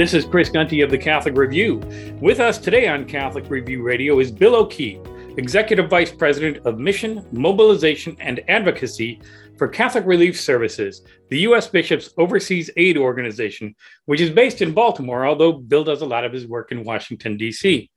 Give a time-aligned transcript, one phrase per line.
[0.00, 1.76] This is Chris Gunty of the Catholic Review.
[2.22, 4.98] With us today on Catholic Review Radio is Bill O'Keefe,
[5.36, 9.20] Executive Vice President of Mission, Mobilization, and Advocacy
[9.58, 11.68] for Catholic Relief Services, the U.S.
[11.68, 13.74] Bishops Overseas Aid Organization,
[14.06, 17.36] which is based in Baltimore, although Bill does a lot of his work in Washington,
[17.36, 17.90] D.C.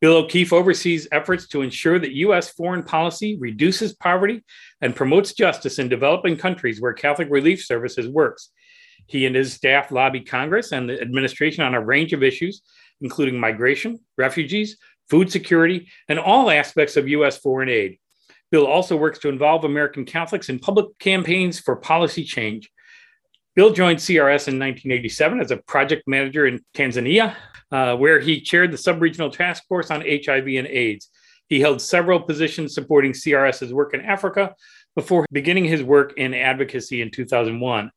[0.00, 2.50] Bill O'Keefe oversees efforts to ensure that U.S.
[2.50, 4.42] foreign policy reduces poverty
[4.80, 8.50] and promotes justice in developing countries where Catholic Relief Services works.
[9.10, 12.62] He and his staff lobby Congress and the administration on a range of issues,
[13.00, 14.76] including migration, refugees,
[15.08, 17.36] food security, and all aspects of U.S.
[17.36, 17.98] foreign aid.
[18.52, 22.70] Bill also works to involve American Catholics in public campaigns for policy change.
[23.56, 27.34] Bill joined CRS in 1987 as a project manager in Tanzania,
[27.72, 31.10] uh, where he chaired the subregional task force on HIV and AIDS.
[31.48, 34.54] He held several positions supporting CRS's work in Africa
[34.94, 37.90] before beginning his work in advocacy in 2001.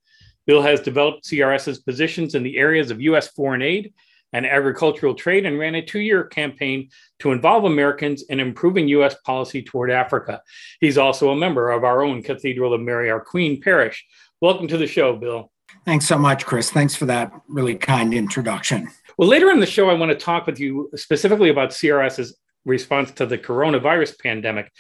[0.46, 3.28] Bill has developed CRS's positions in the areas of U.S.
[3.28, 3.94] foreign aid
[4.34, 9.16] and agricultural trade and ran a two year campaign to involve Americans in improving U.S.
[9.26, 10.42] policy toward Africa.
[10.82, 14.06] He's also a member of our own Cathedral of Mary, our Queen Parish.
[14.42, 15.52] Welcome to the show, Bill.
[15.86, 16.70] Thanks so much, Chris.
[16.70, 18.90] Thanks for that really kind introduction.
[19.18, 23.12] Well, later in the show, I want to talk with you specifically about CRS's response
[23.12, 24.72] to the coronavirus pandemic.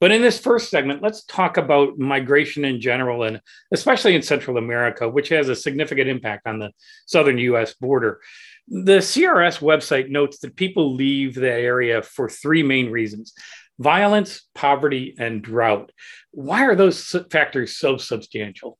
[0.00, 3.40] But in this first segment, let's talk about migration in general, and
[3.72, 6.70] especially in Central America, which has a significant impact on the
[7.06, 8.20] southern US border.
[8.68, 13.32] The CRS website notes that people leave that area for three main reasons
[13.78, 15.92] violence, poverty, and drought.
[16.30, 18.78] Why are those factors so substantial?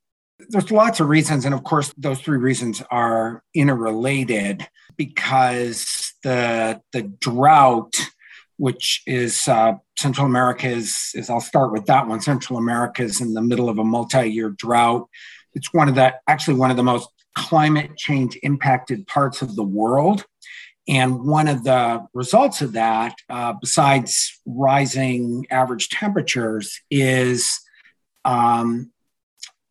[0.49, 1.45] There's lots of reasons.
[1.45, 4.67] And of course, those three reasons are interrelated
[4.97, 7.95] because the, the drought
[8.59, 12.21] which is uh, Central America is, is, I'll start with that one.
[12.21, 15.09] Central America is in the middle of a multi-year drought.
[15.55, 19.63] It's one of the, actually one of the most climate change impacted parts of the
[19.63, 20.25] world.
[20.89, 27.61] And one of the results of that, uh, besides rising average temperatures, is
[28.25, 28.93] um,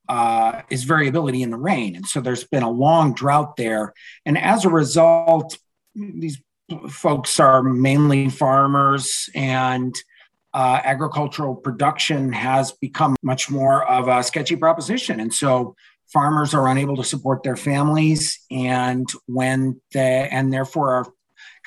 [0.07, 1.95] uh, is variability in the rain.
[1.95, 3.93] And so there's been a long drought there.
[4.25, 5.57] And as a result,
[5.95, 6.39] these
[6.89, 9.95] folks are mainly farmers and
[10.55, 15.19] uh, agricultural production has become much more of a sketchy proposition.
[15.19, 15.75] And so
[16.07, 21.05] farmers are unable to support their families and when they and therefore are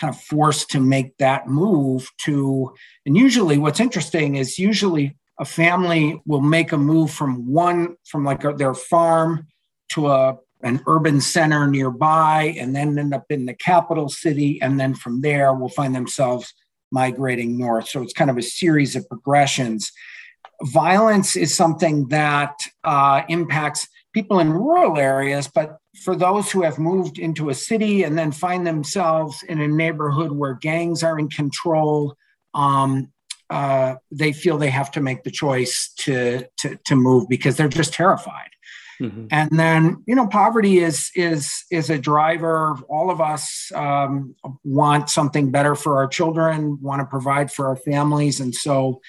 [0.00, 2.72] kind of forced to make that move to
[3.04, 8.25] and usually what's interesting is usually a family will make a move from one from
[8.25, 9.49] like their farm
[9.88, 14.60] to a an urban center nearby and then end up in the capital city.
[14.60, 16.53] And then from there, will find themselves
[16.91, 17.88] migrating north.
[17.88, 19.93] So it's kind of a series of progressions.
[20.62, 22.54] Violence is something that
[22.84, 28.03] uh, impacts people in rural areas, but for those who have moved into a city
[28.04, 32.16] and then find themselves in a neighborhood where gangs are in control,
[32.54, 33.12] um,
[33.50, 37.69] uh, they feel they have to make the choice to, to, to move because they're
[37.69, 38.50] just terrified.
[39.00, 39.26] Mm-hmm.
[39.31, 42.76] And then, you know, poverty is is is a driver.
[42.88, 47.76] All of us um, want something better for our children, want to provide for our
[47.76, 49.00] families, and so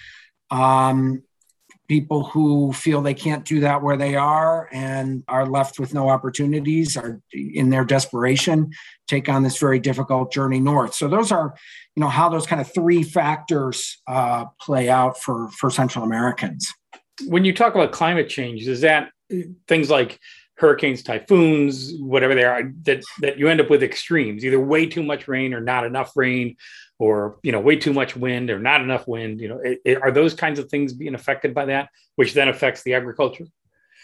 [0.51, 1.23] um,
[1.89, 6.07] people who feel they can't do that where they are and are left with no
[6.07, 8.72] opportunities are in their desperation
[9.08, 11.55] take on this very difficult journey north so those are
[11.96, 16.72] you know how those kind of three factors uh, play out for for central americans
[17.28, 19.09] when you talk about climate change is that
[19.67, 20.20] things like
[20.55, 25.03] hurricanes, typhoons, whatever they are, that that you end up with extremes, either way too
[25.03, 26.58] much rain or not enough rain,
[26.99, 29.40] or you know way too much wind or not enough wind.
[29.40, 32.49] You know, it, it, are those kinds of things being affected by that, which then
[32.49, 33.46] affects the agriculture?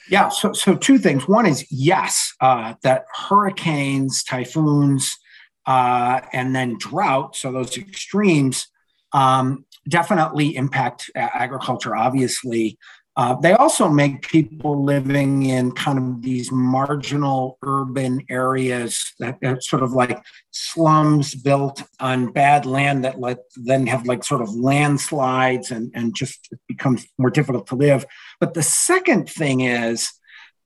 [0.09, 0.29] Yeah.
[0.29, 1.27] So so two things.
[1.27, 5.17] One is yes, uh, that hurricanes, typhoons,
[5.65, 7.35] uh, and then drought.
[7.35, 8.67] So those extremes
[9.11, 11.95] um, definitely impact agriculture.
[11.95, 12.77] Obviously,
[13.17, 19.63] Uh, they also make people living in kind of these marginal urban areas that, that
[19.63, 20.21] sort of like
[20.51, 26.13] slums built on bad land that let, then have like sort of landslides and, and
[26.13, 28.05] just becomes more difficult to live.
[28.41, 30.11] But the second thing is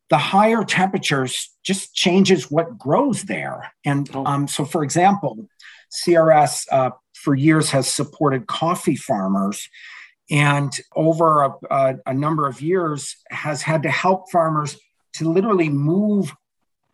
[0.10, 3.72] the higher temperatures just changes what grows there.
[3.86, 4.26] And oh.
[4.26, 5.48] um, so, for example,
[6.04, 9.70] CRS uh, for years has supported coffee farmers
[10.30, 14.78] and over a, a, a, number of years has had to help farmers
[15.14, 16.32] to literally move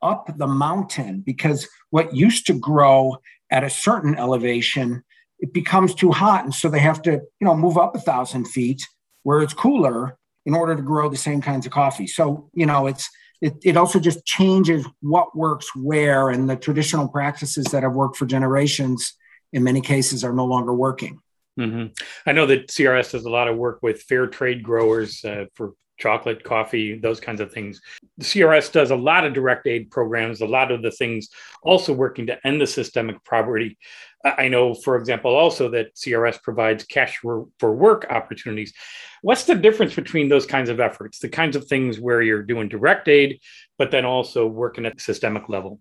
[0.01, 3.17] up the mountain because what used to grow
[3.51, 5.03] at a certain elevation
[5.39, 6.43] it becomes too hot.
[6.43, 8.87] And so they have to you know move up a thousand feet
[9.23, 12.07] where it's cooler in order to grow the same kinds of coffee.
[12.07, 13.09] So you know it's
[13.41, 18.15] it, it also just changes what works where and the traditional practices that have worked
[18.15, 19.13] for generations
[19.51, 21.19] in many cases are no longer working
[21.59, 21.93] Mm-hmm.
[22.25, 25.73] I know that CRS does a lot of work with fair trade growers uh, for
[25.97, 27.81] chocolate, coffee, those kinds of things.
[28.21, 31.29] CRS does a lot of direct aid programs, a lot of the things
[31.63, 33.77] also working to end the systemic poverty.
[34.23, 38.73] I know, for example, also that CRS provides cash for, for work opportunities.
[39.21, 42.67] What's the difference between those kinds of efforts, the kinds of things where you're doing
[42.67, 43.39] direct aid,
[43.77, 45.79] but then also working at the systemic level?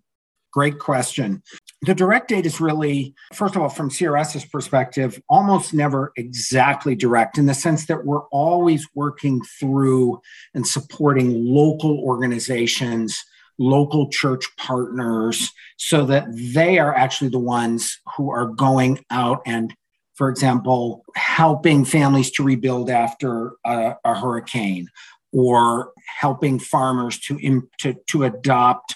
[0.55, 1.43] Great question.
[1.81, 7.37] The direct aid is really, first of all, from CRS's perspective, almost never exactly direct
[7.37, 10.21] in the sense that we're always working through
[10.53, 13.21] and supporting local organizations,
[13.57, 19.75] local church partners, so that they are actually the ones who are going out and
[20.13, 24.87] for example, helping families to rebuild after a, a hurricane
[25.33, 25.91] or
[26.21, 28.95] helping farmers to, to, to adopt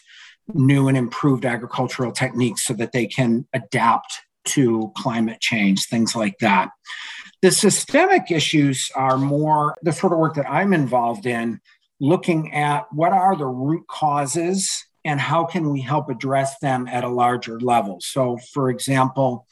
[0.53, 6.37] new and improved agricultural techniques so that they can adapt to climate change, things like
[6.39, 6.69] that.
[7.41, 11.59] The systemic issues are more the sort of work that I'm involved in,
[11.99, 17.03] looking at what are the root causes and how can we help address them at
[17.03, 17.99] a larger level.
[18.01, 19.45] So, for example,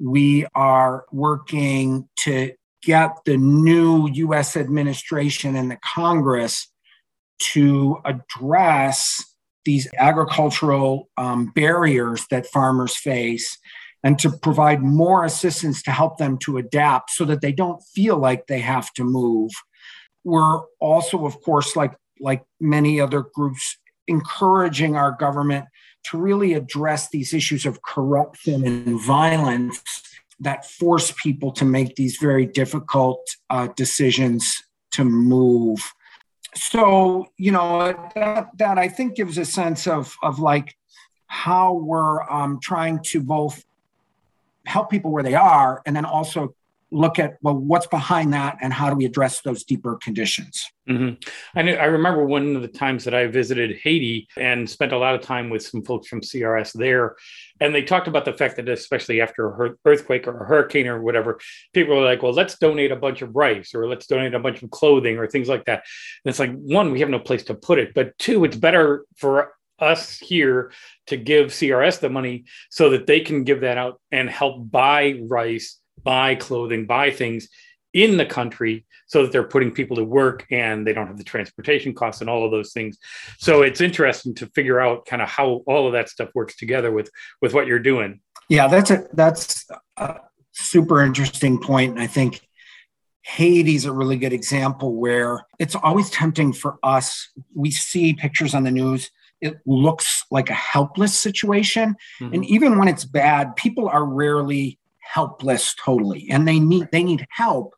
[0.00, 2.52] we are working to
[2.82, 6.68] get the new US administration and the Congress
[7.52, 9.24] to address
[9.64, 13.58] these agricultural um, barriers that farmers face
[14.02, 18.16] and to provide more assistance to help them to adapt so that they don't feel
[18.16, 19.50] like they have to move.
[20.24, 23.76] We're also, of course, like, like many other groups,
[24.08, 25.66] encouraging our government
[26.04, 29.82] to really address these issues of corruption and violence
[30.40, 33.20] that force people to make these very difficult
[33.50, 35.92] uh, decisions to move
[36.54, 40.76] so you know that that I think gives a sense of of like
[41.26, 43.64] how we're um, trying to both
[44.66, 46.54] help people where they are and then also
[46.92, 50.64] look at well what's behind that and how do we address those deeper conditions?
[50.88, 51.58] Mm-hmm.
[51.58, 55.14] I, I remember one of the times that i visited haiti and spent a lot
[55.14, 57.16] of time with some folks from crs there.
[57.60, 61.02] And they talked about the fact that especially after an earthquake or a hurricane or
[61.02, 61.38] whatever
[61.72, 64.62] people are like well let's donate a bunch of rice or let's donate a bunch
[64.62, 65.84] of clothing or things like that.
[66.24, 69.04] And it's like one we have no place to put it but two it's better
[69.16, 70.72] for us here
[71.06, 75.18] to give CRS the money so that they can give that out and help buy
[75.28, 77.48] rice buy clothing, buy things
[77.92, 81.24] in the country so that they're putting people to work and they don't have the
[81.24, 82.96] transportation costs and all of those things.
[83.38, 86.92] So it's interesting to figure out kind of how all of that stuff works together
[86.92, 87.10] with
[87.42, 88.20] with what you're doing.
[88.48, 90.16] Yeah, that's a that's a
[90.52, 91.92] super interesting point.
[91.92, 92.40] And I think
[93.22, 97.30] Haiti's a really good example where it's always tempting for us.
[97.54, 99.10] We see pictures on the news.
[99.40, 101.96] It looks like a helpless situation.
[102.20, 102.34] Mm-hmm.
[102.34, 104.79] And even when it's bad, people are rarely
[105.12, 107.74] helpless totally and they need they need help.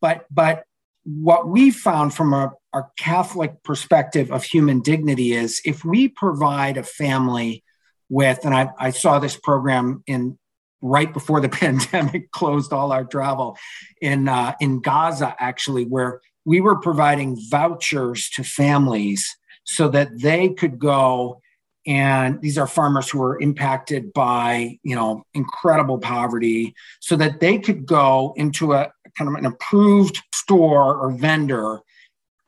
[0.00, 0.64] But but
[1.04, 6.76] what we found from a, our catholic perspective of human dignity is if we provide
[6.76, 7.62] a family
[8.08, 10.38] with and I, I saw this program in
[10.80, 13.56] right before the pandemic closed all our travel
[14.00, 20.50] in uh, in Gaza actually where we were providing vouchers to families so that they
[20.50, 21.40] could go
[21.86, 27.58] and these are farmers who were impacted by you know incredible poverty so that they
[27.58, 31.80] could go into a kind of an approved store or vendor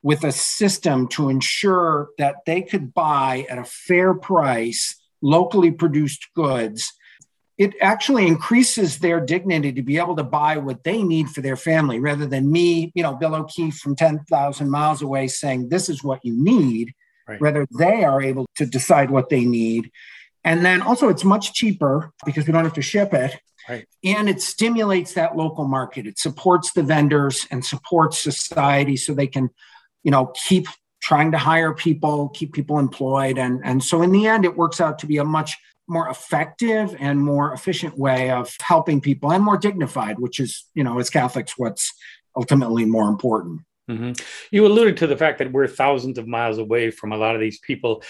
[0.03, 6.27] with a system to ensure that they could buy at a fair price locally produced
[6.35, 6.93] goods.
[7.59, 11.57] It actually increases their dignity to be able to buy what they need for their
[11.57, 16.05] family rather than me you know bill o'keefe from 10,000 miles away saying this is
[16.05, 16.95] what you need
[17.29, 17.41] right.
[17.41, 19.91] whether they are able to decide what they need.
[20.45, 23.39] And then also, it's much cheaper because we don't have to ship it.
[23.69, 23.87] Right.
[24.05, 26.07] And it stimulates that local market.
[26.07, 29.51] It supports the vendors and supports society so they can
[30.07, 30.69] you know, keep
[31.03, 33.39] trying to hire people, keep people employed.
[33.39, 35.57] And, and so in the end, it works out to be a much
[35.89, 40.85] more effective and more efficient way of helping people and more dignified, which is, you
[40.85, 41.93] know, as Catholics, what's
[42.37, 43.63] ultimately more important.
[43.91, 44.13] Mm-hmm.
[44.51, 47.41] You alluded to the fact that we're thousands of miles away from a lot of
[47.41, 48.03] these people.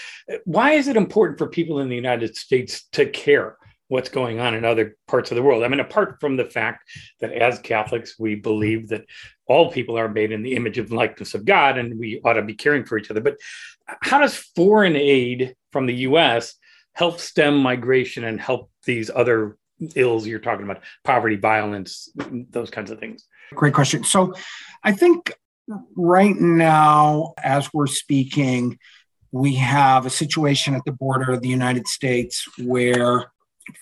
[0.45, 3.57] Why is it important for people in the United States to care
[3.89, 5.63] what's going on in other parts of the world?
[5.63, 9.05] I mean, apart from the fact that as Catholics, we believe that
[9.45, 12.41] all people are made in the image and likeness of God and we ought to
[12.41, 13.21] be caring for each other.
[13.21, 13.37] But
[14.01, 16.55] how does foreign aid from the US
[16.93, 19.57] help stem migration and help these other
[19.95, 22.09] ills you're talking about poverty, violence,
[22.49, 23.25] those kinds of things?
[23.53, 24.03] Great question.
[24.03, 24.33] So
[24.83, 25.31] I think
[25.95, 28.77] right now, as we're speaking,
[29.31, 33.31] we have a situation at the border of the United States where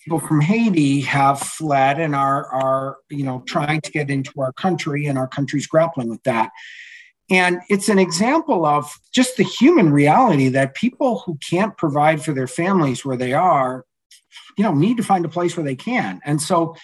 [0.03, 4.53] people from Haiti have fled and are, are you know trying to get into our
[4.53, 6.51] country and our country's grappling with that.
[7.29, 12.33] And it's an example of just the human reality that people who can't provide for
[12.33, 13.83] their families where they are,
[14.57, 16.21] you know, need to find a place where they can.
[16.23, 16.75] And so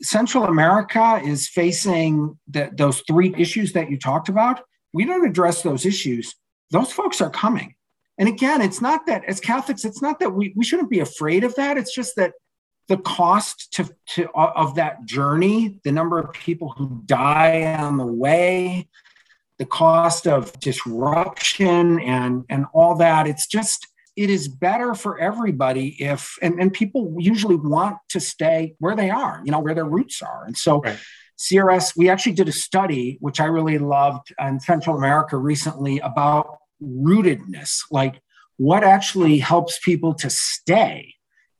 [0.00, 4.60] Central America is facing the, those three issues that you talked about.
[4.92, 6.34] We don't address those issues.
[6.70, 7.74] Those folks are coming.
[8.18, 11.44] And again, it's not that as Catholics, it's not that we, we shouldn't be afraid
[11.44, 11.78] of that.
[11.78, 12.32] It's just that
[12.88, 18.06] the cost to, to of that journey, the number of people who die on the
[18.06, 18.88] way,
[19.58, 25.96] the cost of disruption and and all that, it's just it is better for everybody
[26.02, 29.84] if and, and people usually want to stay where they are you know where their
[29.84, 30.98] roots are and so right.
[31.38, 36.58] crs we actually did a study which i really loved in central america recently about
[36.82, 38.20] rootedness like
[38.56, 41.14] what actually helps people to stay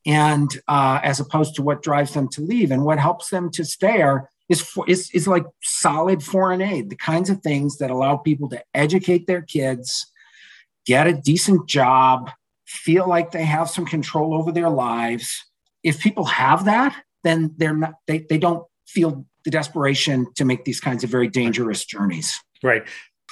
[0.04, 3.64] and uh, as opposed to what drives them to leave and what helps them to
[3.64, 8.16] stay are is, is, is like solid foreign aid the kinds of things that allow
[8.16, 10.06] people to educate their kids
[10.86, 12.30] get a decent job
[12.72, 15.44] feel like they have some control over their lives.
[15.82, 20.64] If people have that, then they're not, they, they don't feel the desperation to make
[20.64, 22.40] these kinds of very dangerous journeys.
[22.62, 22.82] Right.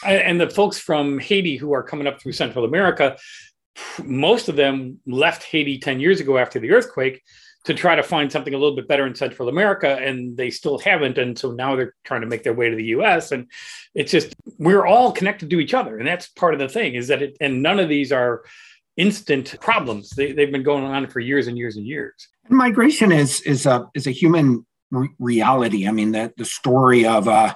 [0.05, 3.17] And the folks from Haiti who are coming up through Central America,
[4.05, 7.23] most of them left Haiti 10 years ago after the earthquake
[7.65, 10.79] to try to find something a little bit better in Central America, and they still
[10.79, 11.19] haven't.
[11.19, 13.33] And so now they're trying to make their way to the US.
[13.33, 13.47] And
[13.95, 15.99] it's just, we're all connected to each other.
[15.99, 18.45] And that's part of the thing is that it, and none of these are,
[18.97, 20.11] instant problems.
[20.11, 22.29] They, they've been going on for years and years and years.
[22.49, 25.87] Migration is is a is a human re- reality.
[25.87, 27.55] I mean, the the story of uh,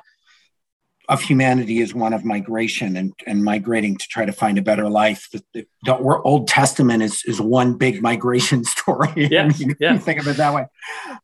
[1.09, 4.89] of humanity is one of migration and, and migrating to try to find a better
[4.89, 5.29] life.
[5.33, 9.29] The, the, the Old Testament is, is one big migration story.
[9.31, 9.99] Yeah, I mean, yeah.
[9.99, 10.67] think of it that way,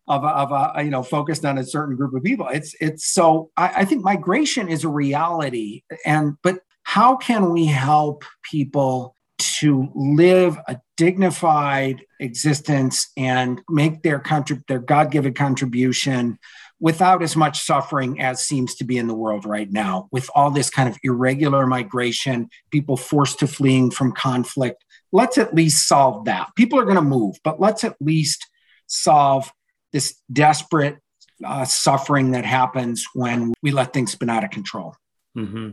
[0.06, 2.48] of, of a, you know focused on a certain group of people.
[2.48, 7.66] It's it's so I, I think migration is a reality, and but how can we
[7.66, 16.38] help people to live a dignified existence and make their contrib- their God-given contribution
[16.78, 20.50] without as much suffering as seems to be in the world right now with all
[20.50, 24.84] this kind of irregular migration people forced to fleeing from conflict.
[25.12, 26.50] Let's at least solve that.
[26.56, 28.46] People are going to move but let's at least
[28.86, 29.50] solve
[29.92, 30.98] this desperate
[31.44, 34.94] uh, suffering that happens when we let things spin out of control.
[35.36, 35.70] Mm-hmm.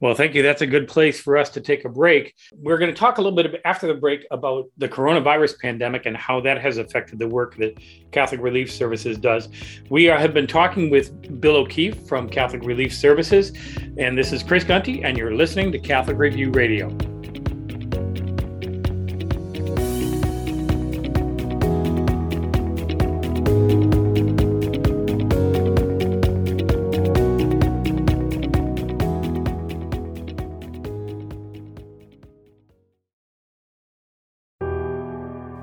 [0.00, 0.42] Well, thank you.
[0.42, 2.34] That's a good place for us to take a break.
[2.52, 6.16] We're going to talk a little bit after the break about the coronavirus pandemic and
[6.16, 7.78] how that has affected the work that
[8.12, 9.48] Catholic Relief Services does.
[9.88, 13.52] We are, have been talking with Bill O'Keefe from Catholic Relief Services,
[13.96, 17.15] and this is Chris Gunty, and you're listening to Catholic Review Radio.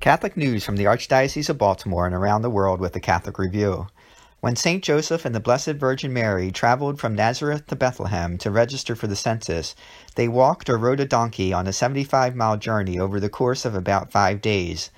[0.00, 3.88] Catholic news from the Archdiocese of Baltimore and around the world with the Catholic Review.
[4.40, 4.84] When St.
[4.84, 9.16] Joseph and the Blessed Virgin Mary traveled from Nazareth to Bethlehem to register for the
[9.16, 9.74] census,
[10.14, 13.74] they walked or rode a donkey on a 75 mile journey over the course of
[13.74, 14.90] about five days.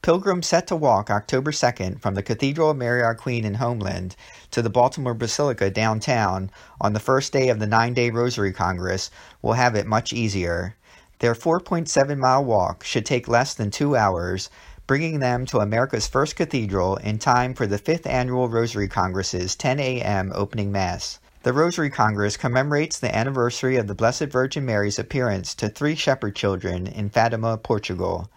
[0.00, 4.16] Pilgrims set to walk October 2nd from the Cathedral of Mary Our Queen in Homeland
[4.52, 9.10] to the Baltimore Basilica downtown on the first day of the nine day Rosary Congress
[9.42, 10.76] will have it much easier.
[11.20, 14.48] Their 4.7 mile walk should take less than two hours,
[14.86, 19.80] bringing them to America's first cathedral in time for the fifth annual Rosary Congress's 10
[19.80, 20.32] a.m.
[20.34, 21.18] opening Mass.
[21.42, 26.34] The Rosary Congress commemorates the anniversary of the Blessed Virgin Mary's appearance to three shepherd
[26.36, 28.30] children in Fatima, Portugal.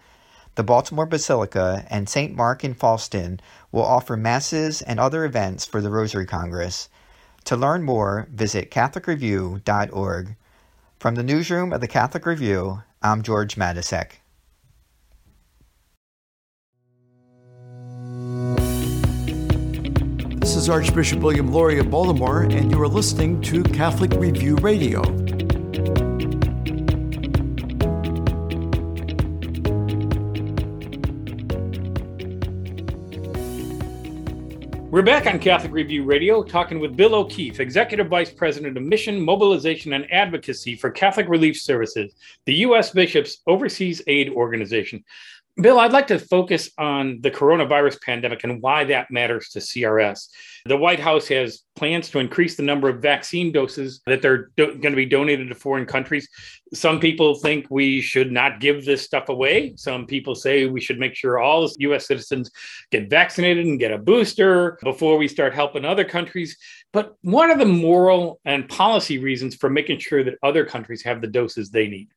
[0.55, 2.35] The Baltimore Basilica and St.
[2.35, 3.39] Mark in Fallston
[3.71, 6.89] will offer masses and other events for the Rosary Congress.
[7.45, 10.35] To learn more, visit CatholicReview.org.
[11.03, 14.21] From the newsroom of the Catholic Review, I'm George Matysek.
[20.39, 25.01] This is Archbishop William Lori of Baltimore, and you are listening to Catholic Review Radio.
[34.93, 39.19] We're back on Catholic Review Radio talking with Bill O'Keefe, Executive Vice President of Mission,
[39.19, 42.13] Mobilization, and Advocacy for Catholic Relief Services,
[42.45, 42.91] the U.S.
[42.91, 45.03] Bishops Overseas Aid Organization.
[45.61, 50.27] Bill, I'd like to focus on the coronavirus pandemic and why that matters to CRS.
[50.65, 54.79] The White House has plans to increase the number of vaccine doses that they're do-
[54.79, 56.27] going to be donated to foreign countries.
[56.73, 59.73] Some people think we should not give this stuff away.
[59.75, 62.49] Some people say we should make sure all US citizens
[62.89, 66.57] get vaccinated and get a booster before we start helping other countries.
[66.91, 71.21] But what are the moral and policy reasons for making sure that other countries have
[71.21, 72.09] the doses they need?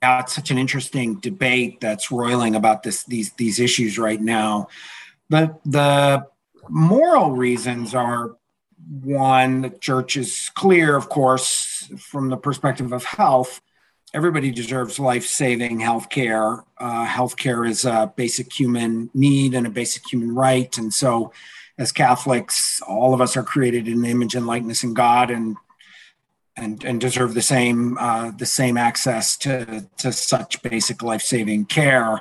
[0.00, 4.68] It's such an interesting debate that's roiling about this these these issues right now.
[5.28, 6.26] But the
[6.68, 8.36] moral reasons are
[9.02, 13.60] one, the church is clear, of course, from the perspective of health.
[14.14, 16.64] Everybody deserves life saving health care.
[16.78, 20.76] Uh, health care is a basic human need and a basic human right.
[20.78, 21.32] And so,
[21.76, 25.56] as Catholics, all of us are created in the image and likeness in God and
[26.58, 31.66] and, and deserve the same uh, the same access to, to such basic life saving
[31.66, 32.20] care.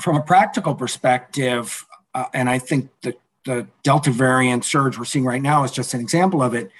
[0.00, 1.84] From a practical perspective,
[2.14, 5.94] uh, and I think the the Delta variant surge we're seeing right now is just
[5.94, 6.70] an example of it.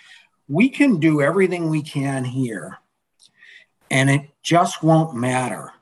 [0.49, 2.79] We can do everything we can here,
[3.91, 5.73] and it just won't matter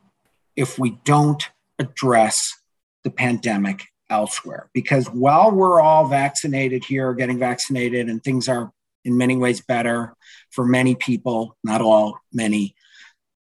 [0.56, 1.42] if we don't
[1.78, 2.60] address
[3.02, 4.68] the pandemic elsewhere.
[4.72, 8.72] Because while we're all vaccinated here, getting vaccinated, and things are
[9.04, 10.14] in many ways better
[10.54, 12.74] for many people, not all, many,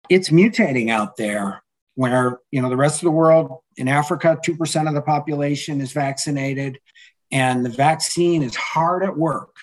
[0.10, 1.64] it's mutating out there
[1.96, 5.92] where you know the rest of the world in africa 2% of the population is
[5.92, 6.80] vaccinated
[7.32, 9.56] and the vaccine is hard at work,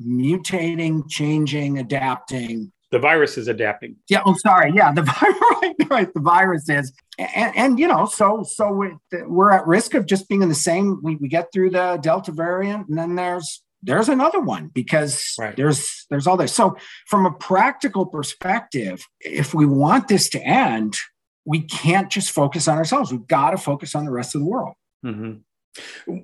[0.00, 2.72] mutating, changing, adapting.
[2.90, 3.96] The virus is adapting.
[4.08, 4.22] Yeah.
[4.24, 4.72] Oh, sorry.
[4.74, 4.92] Yeah.
[4.92, 5.02] The
[5.62, 6.14] right, right.
[6.14, 10.28] The virus is, and, and you know, so so we're, we're at risk of just
[10.28, 11.00] being in the same.
[11.02, 15.56] We, we get through the Delta variant, and then there's there's another one because right.
[15.56, 16.54] there's there's all this.
[16.54, 20.96] So from a practical perspective, if we want this to end,
[21.44, 23.12] we can't just focus on ourselves.
[23.12, 24.74] We've got to focus on the rest of the world.
[25.04, 25.38] Mm-hmm.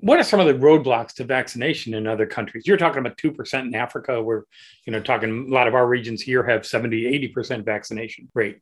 [0.00, 2.66] What are some of the roadblocks to vaccination in other countries?
[2.66, 4.20] You're talking about 2% in Africa.
[4.20, 4.42] We're,
[4.84, 8.58] you know, talking a lot of our regions here have 70, 80% vaccination rate.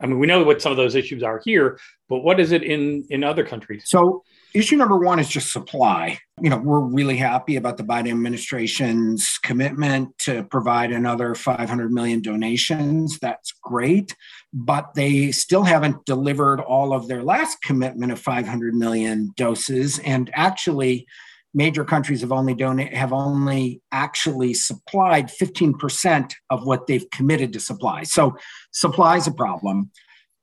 [0.00, 2.62] I mean, we know what some of those issues are here, but what is it
[2.62, 3.84] in in other countries?
[3.86, 4.22] So,
[4.58, 6.18] issue number one is just supply.
[6.40, 12.22] You know, we're really happy about the Biden administration's commitment to provide another 500 million
[12.22, 13.18] donations.
[13.18, 14.14] That's great,
[14.52, 19.98] but they still haven't delivered all of their last commitment of 500 million doses.
[20.00, 21.06] And actually,
[21.54, 27.60] major countries have only donate have only actually supplied 15% of what they've committed to
[27.60, 28.02] supply.
[28.04, 28.36] So
[28.70, 29.90] supply is a problem.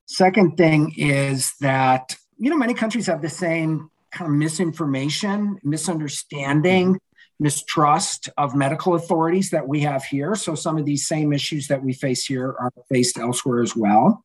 [0.08, 7.00] Second thing is that you know many countries have the same kind of misinformation, misunderstanding,
[7.40, 10.36] mistrust of medical authorities that we have here.
[10.36, 14.24] So some of these same issues that we face here are faced elsewhere as well.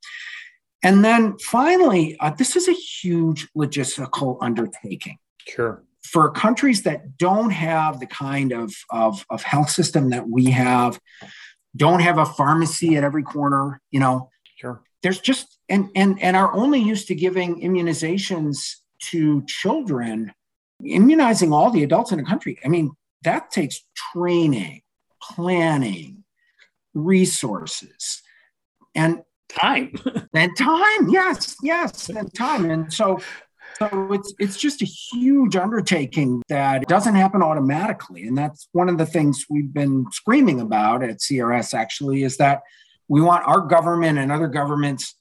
[0.83, 5.18] And then finally, uh, this is a huge logistical undertaking.
[5.46, 10.46] Sure for countries that don't have the kind of, of, of health system that we
[10.46, 10.98] have,
[11.76, 14.83] don't have a pharmacy at every corner, you know, sure.
[15.03, 18.76] there's just and and and are only used to giving immunizations
[19.11, 20.33] to children,
[20.85, 22.59] immunizing all the adults in the country.
[22.65, 23.81] I mean, that takes
[24.13, 24.83] training,
[25.23, 26.25] planning,
[26.95, 28.23] resources,
[28.95, 29.93] and time.
[30.35, 32.71] and time, yes, yes, and time.
[32.71, 33.21] And so
[33.79, 38.99] so it's it's just a huge undertaking that doesn't happen automatically, and that's one of
[38.99, 41.73] the things we've been screaming about at CRS.
[41.73, 42.61] Actually, is that
[43.09, 45.15] we want our government and other governments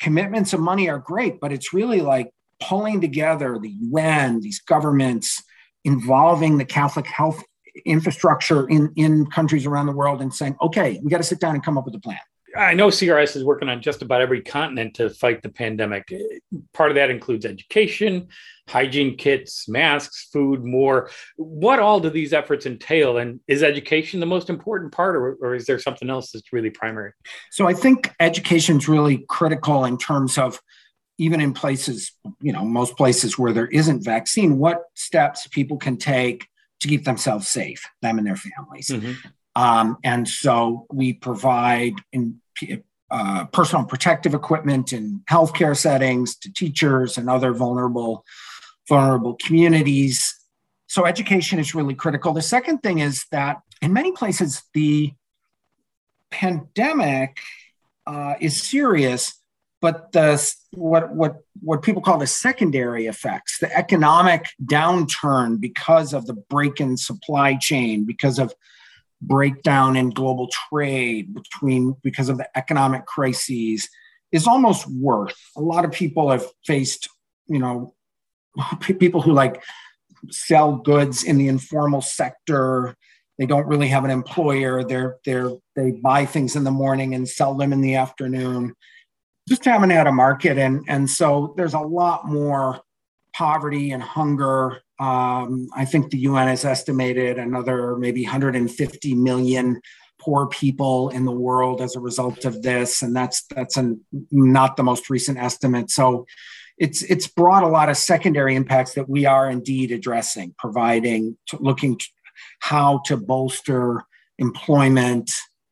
[0.00, 5.42] commitments of money are great, but it's really like pulling together the UN, these governments,
[5.84, 7.42] involving the Catholic health
[7.84, 11.54] infrastructure in, in countries around the world and saying, okay, we got to sit down
[11.54, 12.18] and come up with a plan.
[12.56, 16.12] I know CRS is working on just about every continent to fight the pandemic.
[16.74, 18.28] Part of that includes education,
[18.68, 21.10] hygiene kits, masks, food, more.
[21.36, 23.18] What all do these efforts entail?
[23.18, 26.70] And is education the most important part, or, or is there something else that's really
[26.70, 27.12] primary?
[27.52, 30.60] So I think education is really critical in terms of
[31.20, 35.98] even in places, you know, most places where there isn't vaccine, what steps people can
[35.98, 36.48] take
[36.80, 38.88] to keep themselves safe, them and their families.
[38.88, 39.12] Mm-hmm.
[39.54, 42.40] Um, and so we provide in,
[43.10, 48.24] uh, personal protective equipment in healthcare settings to teachers and other vulnerable
[48.88, 50.34] vulnerable communities.
[50.86, 52.32] So education is really critical.
[52.32, 55.12] The second thing is that in many places the
[56.30, 57.38] pandemic
[58.06, 59.39] uh, is serious,
[59.80, 66.26] but the what what what people call the secondary effects, the economic downturn because of
[66.26, 68.54] the break in supply chain, because of
[69.22, 73.88] breakdown in global trade between because of the economic crises
[74.32, 77.06] is almost worth a lot of people have faced
[77.46, 77.94] you know
[78.80, 79.62] people who like
[80.30, 82.96] sell goods in the informal sector.
[83.38, 84.84] They don't really have an employer.
[84.84, 88.74] They're they're they buy things in the morning and sell them in the afternoon
[89.50, 92.80] just haven't had a market and and so there's a lot more
[93.34, 99.80] poverty and hunger um, I think the UN has estimated another maybe 150 million
[100.20, 104.76] poor people in the world as a result of this, and that's that's an, not
[104.76, 105.90] the most recent estimate.
[105.90, 106.26] So
[106.76, 111.56] it's it's brought a lot of secondary impacts that we are indeed addressing, providing, to,
[111.58, 112.06] looking to
[112.60, 114.04] how to bolster
[114.38, 115.30] employment,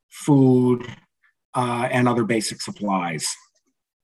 [0.09, 0.87] food,
[1.53, 3.27] uh, and other basic supplies.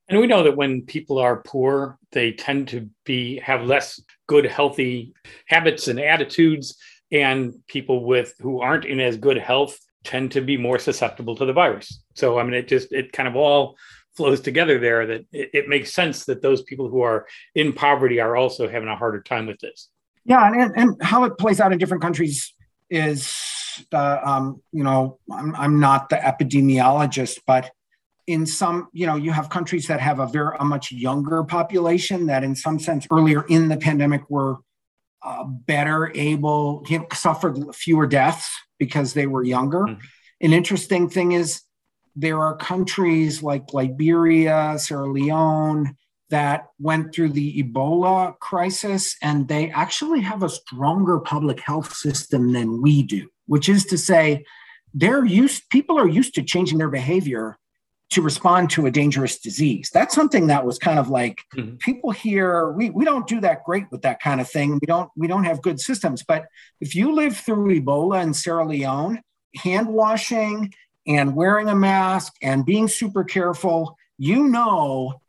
[0.08, 4.46] And we know that when people are poor, they tend to be have less good,
[4.46, 5.14] healthy
[5.46, 6.76] habits and attitudes,
[7.10, 11.44] and people with who aren't in as good health tend to be more susceptible to
[11.44, 12.02] the virus.
[12.14, 13.76] So I mean, it just it kind of all
[14.16, 15.06] flows together there.
[15.06, 18.88] That it, it makes sense that those people who are in poverty are also having
[18.88, 19.88] a harder time with this.
[20.24, 22.52] Yeah, and, and how it plays out in different countries
[22.90, 23.32] is,
[23.92, 27.70] uh, um, you know, I'm, I'm not the epidemiologist, but
[28.26, 32.26] in some, you know, you have countries that have a very a much younger population
[32.26, 34.56] that, in some sense, earlier in the pandemic were
[35.22, 39.80] uh, better able, you know, suffered fewer deaths because they were younger.
[39.80, 40.00] Mm-hmm.
[40.42, 41.62] An interesting thing is
[42.14, 45.96] there are countries like Liberia, Sierra Leone
[46.30, 52.52] that went through the Ebola crisis, and they actually have a stronger public health system
[52.52, 54.44] than we do, which is to say,
[54.92, 57.58] they're used people are used to changing their behavior
[58.10, 59.90] to respond to a dangerous disease.
[59.92, 61.76] That's something that was kind of like mm-hmm.
[61.76, 64.78] people here, we, we don't do that great with that kind of thing.
[64.80, 66.22] We don't we don't have good systems.
[66.22, 66.46] But
[66.80, 69.20] if you live through Ebola in Sierra Leone,
[69.56, 70.72] hand washing
[71.06, 75.20] and wearing a mask and being super careful, you know,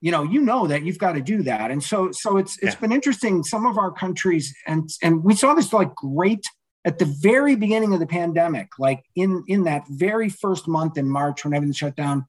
[0.00, 1.70] you know, you know that you've got to do that.
[1.70, 2.80] And so so it's it's yeah.
[2.80, 3.42] been interesting.
[3.42, 6.46] Some of our countries and and we saw this like great
[6.84, 11.08] at the very beginning of the pandemic, like in, in that very first month in
[11.08, 12.26] March when everything shut down,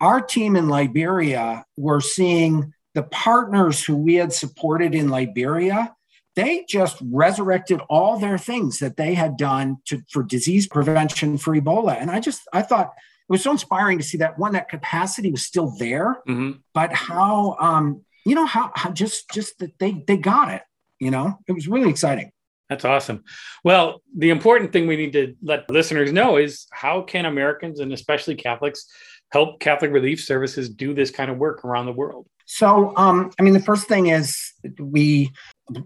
[0.00, 5.94] our team in Liberia were seeing the partners who we had supported in Liberia.
[6.36, 11.54] They just resurrected all their things that they had done to, for disease prevention for
[11.54, 12.00] Ebola.
[12.00, 15.32] And I just, I thought it was so inspiring to see that one, that capacity
[15.32, 16.52] was still there, mm-hmm.
[16.72, 20.62] but how, um, you know, how, how just, just that they, they got it,
[21.00, 22.30] you know, it was really exciting.
[22.68, 23.24] That's awesome.
[23.64, 27.92] Well, the important thing we need to let listeners know is how can Americans and
[27.92, 28.86] especially Catholics
[29.30, 32.26] help Catholic Relief Services do this kind of work around the world?
[32.50, 35.30] So, um, I mean, the first thing is we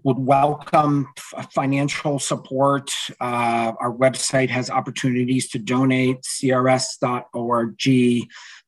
[0.03, 1.07] would welcome
[1.51, 2.89] financial support.
[3.19, 7.77] Uh, our website has opportunities to donate, crs.org,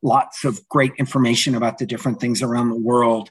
[0.01, 3.29] lots of great information about the different things around the world.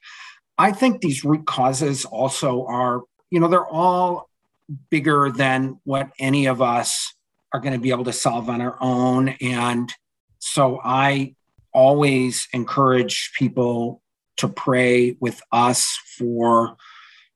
[0.56, 4.30] I think these root causes also are, you know, they're all
[4.90, 7.14] bigger than what any of us
[7.52, 9.28] are going to be able to solve on our own.
[9.40, 9.92] And
[10.38, 11.34] so I
[11.72, 14.02] always encourage people
[14.36, 16.76] to pray with us for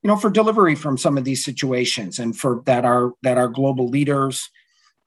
[0.03, 3.49] you know for delivery from some of these situations and for that our that our
[3.49, 4.49] global leaders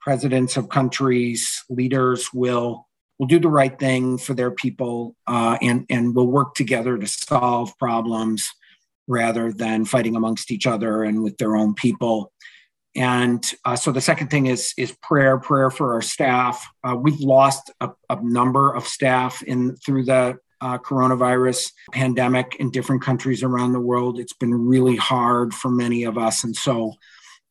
[0.00, 5.86] presidents of countries leaders will will do the right thing for their people uh, and
[5.88, 8.50] and will work together to solve problems
[9.06, 12.32] rather than fighting amongst each other and with their own people.
[12.94, 16.66] And uh, so the second thing is is prayer, prayer for our staff.
[16.84, 22.70] Uh, we've lost a, a, number of staff in through the uh, coronavirus pandemic in
[22.70, 24.18] different countries around the world.
[24.18, 26.44] It's been really hard for many of us.
[26.44, 26.94] And so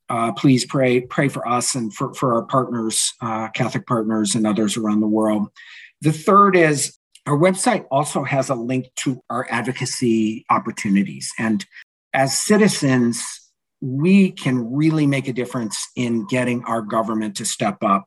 [0.09, 4.45] uh, please pray, pray for us and for, for our partners, uh, Catholic partners and
[4.45, 5.47] others around the world.
[6.01, 11.31] The third is our website also has a link to our advocacy opportunities.
[11.37, 11.65] And
[12.13, 13.23] as citizens,
[13.79, 18.05] we can really make a difference in getting our government to step up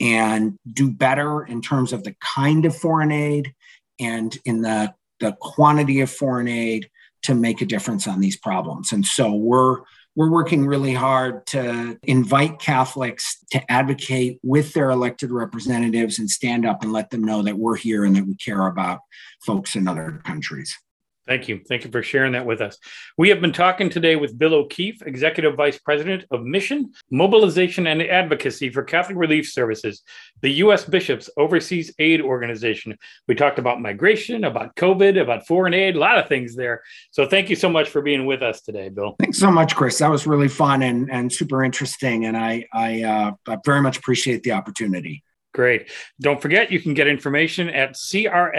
[0.00, 3.54] and do better in terms of the kind of foreign aid
[4.00, 6.90] and in the, the quantity of foreign aid
[7.22, 8.92] to make a difference on these problems.
[8.92, 9.78] And so we're
[10.14, 16.66] we're working really hard to invite Catholics to advocate with their elected representatives and stand
[16.66, 19.00] up and let them know that we're here and that we care about
[19.44, 20.76] folks in other countries.
[21.26, 21.60] Thank you.
[21.68, 22.78] Thank you for sharing that with us.
[23.16, 28.02] We have been talking today with Bill O'Keefe, Executive Vice President of Mission, Mobilization, and
[28.02, 30.02] Advocacy for Catholic Relief Services,
[30.40, 30.84] the U.S.
[30.84, 32.98] Bishops Overseas Aid Organization.
[33.28, 36.82] We talked about migration, about COVID, about foreign aid, a lot of things there.
[37.12, 39.14] So thank you so much for being with us today, Bill.
[39.20, 39.98] Thanks so much, Chris.
[39.98, 42.24] That was really fun and, and super interesting.
[42.24, 45.22] And I, I, uh, I very much appreciate the opportunity.
[45.54, 45.90] Great.
[46.20, 48.56] Don't forget, you can get information at crs.org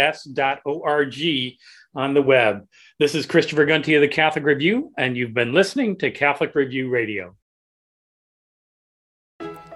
[1.96, 2.68] on the web.
[3.00, 6.90] This is Christopher Gunty of the Catholic Review, and you've been listening to Catholic Review
[6.90, 7.36] Radio.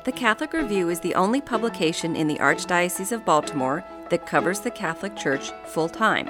[0.07, 4.71] The Catholic Review is the only publication in the Archdiocese of Baltimore that covers the
[4.71, 6.29] Catholic Church full time.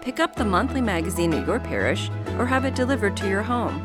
[0.00, 3.80] Pick up the monthly magazine at your parish or have it delivered to your home.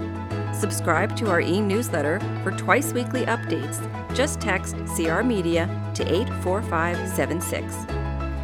[0.54, 3.78] Subscribe to our e newsletter for twice weekly updates.
[4.16, 7.76] Just text CR Media to 84576.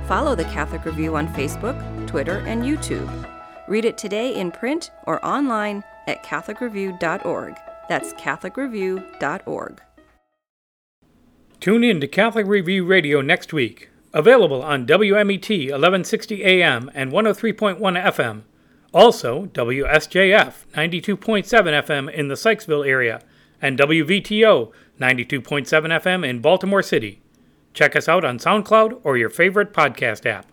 [0.07, 1.81] Follow the Catholic Review on Facebook,
[2.13, 3.09] Twitter, and YouTube.
[3.67, 7.55] Read it today in print or online at CatholicReview.org.
[7.89, 9.81] That's CatholicReview.org.
[11.59, 13.89] Tune in to Catholic Review Radio next week.
[14.13, 18.43] Available on WMET 1160 AM and 103.1 FM.
[18.93, 23.23] Also, WSJF 92.7 FM in the Sykesville area
[23.59, 25.41] and WVTO 92.7
[25.99, 27.23] FM in Baltimore City.
[27.73, 30.52] Check us out on SoundCloud or your favorite podcast app.